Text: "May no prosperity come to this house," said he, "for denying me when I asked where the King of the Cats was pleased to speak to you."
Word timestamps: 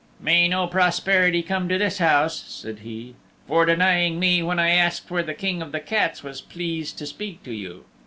"May 0.19 0.47
no 0.47 0.65
prosperity 0.65 1.43
come 1.43 1.69
to 1.69 1.77
this 1.77 1.99
house," 1.99 2.35
said 2.47 2.79
he, 2.79 3.13
"for 3.47 3.67
denying 3.67 4.19
me 4.19 4.41
when 4.41 4.57
I 4.57 4.71
asked 4.71 5.11
where 5.11 5.21
the 5.21 5.35
King 5.35 5.61
of 5.61 5.71
the 5.71 5.79
Cats 5.79 6.23
was 6.23 6.41
pleased 6.41 6.97
to 6.97 7.05
speak 7.05 7.43
to 7.43 7.51
you." 7.53 7.85